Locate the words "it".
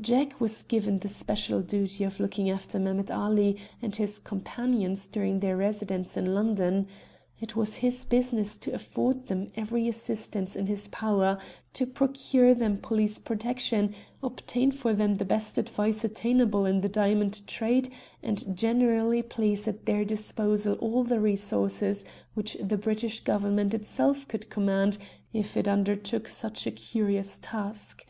7.40-7.54, 25.56-25.68